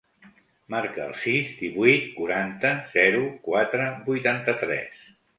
[0.75, 3.19] Marca el sis, divuit, quaranta, zero,
[3.49, 5.05] quatre, vuitanta-tres.